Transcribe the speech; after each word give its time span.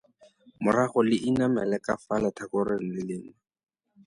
Morago 0.63 0.99
le 1.09 1.15
inamele 1.29 1.77
ka 1.85 1.93
fa 2.03 2.15
letlhakoreng 2.23 2.85
le 2.93 3.01
lengwe. 3.09 3.33